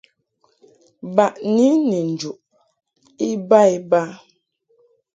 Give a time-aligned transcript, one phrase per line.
[1.15, 2.35] Baʼni ni njuʼ
[3.29, 4.01] iba iba.